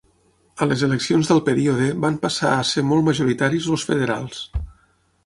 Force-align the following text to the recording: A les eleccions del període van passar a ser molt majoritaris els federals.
A 0.65 0.67
les 0.69 0.83
eleccions 0.85 1.27
del 1.31 1.41
període 1.49 1.89
van 2.05 2.17
passar 2.23 2.53
a 2.53 2.65
ser 2.71 2.85
molt 2.93 3.07
majoritaris 3.11 3.69
els 3.77 3.85
federals. 3.91 4.41